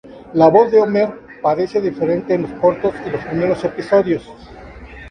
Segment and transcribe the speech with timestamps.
[0.33, 1.13] La voz de Homer
[1.43, 4.27] parece diferente en los cortos y los primeros episodios.